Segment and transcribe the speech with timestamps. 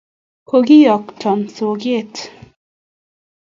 [0.49, 2.13] kokiyokton soket